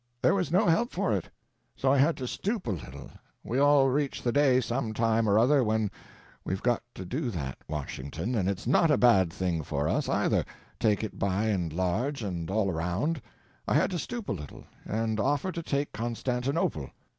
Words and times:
There 0.23 0.33
was 0.33 0.51
no 0.51 0.65
help 0.65 0.91
for 0.91 1.13
it, 1.13 1.29
so 1.75 1.93
I 1.93 1.99
had 1.99 2.17
to 2.17 2.27
stoop 2.27 2.65
a 2.65 2.71
little—we 2.71 3.59
all 3.59 3.87
reach 3.89 4.23
the 4.23 4.31
day 4.31 4.59
some 4.59 4.95
time 4.95 5.29
or 5.29 5.37
other 5.37 5.63
when 5.63 5.91
we've 6.43 6.63
got 6.63 6.81
to 6.95 7.05
do 7.05 7.29
that, 7.29 7.59
Washington, 7.67 8.33
and 8.33 8.49
it's 8.49 8.65
not 8.65 8.89
a 8.89 8.97
bad 8.97 9.31
thing 9.31 9.61
for 9.61 9.87
us, 9.87 10.09
either, 10.09 10.43
take 10.79 11.03
it 11.03 11.19
by 11.19 11.45
and 11.49 11.71
large 11.71 12.23
and 12.23 12.49
all 12.49 12.71
around—I 12.71 13.75
had 13.75 13.91
to 13.91 13.99
stoop 13.99 14.27
a 14.27 14.31
little 14.33 14.63
and 14.85 15.19
offer 15.19 15.51
to 15.51 15.61
take 15.61 15.91
Constantinople. 15.91 16.89